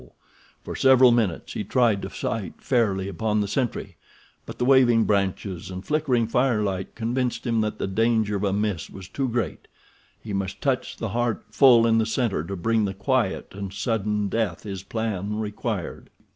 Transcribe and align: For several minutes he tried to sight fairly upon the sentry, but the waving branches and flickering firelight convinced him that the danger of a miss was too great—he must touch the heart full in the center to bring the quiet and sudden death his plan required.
For 0.63 0.75
several 0.75 1.11
minutes 1.11 1.53
he 1.53 1.63
tried 1.63 2.01
to 2.01 2.09
sight 2.09 2.55
fairly 2.57 3.07
upon 3.07 3.39
the 3.39 3.47
sentry, 3.47 3.97
but 4.47 4.57
the 4.57 4.65
waving 4.65 5.03
branches 5.03 5.69
and 5.69 5.85
flickering 5.85 6.25
firelight 6.25 6.95
convinced 6.95 7.45
him 7.45 7.61
that 7.61 7.77
the 7.77 7.85
danger 7.85 8.35
of 8.35 8.43
a 8.43 8.51
miss 8.51 8.89
was 8.89 9.07
too 9.07 9.27
great—he 9.29 10.33
must 10.33 10.59
touch 10.59 10.97
the 10.97 11.09
heart 11.09 11.43
full 11.51 11.85
in 11.85 11.99
the 11.99 12.07
center 12.07 12.43
to 12.45 12.55
bring 12.55 12.85
the 12.85 12.95
quiet 12.95 13.49
and 13.51 13.73
sudden 13.73 14.27
death 14.27 14.63
his 14.63 14.81
plan 14.81 15.37
required. 15.37 16.09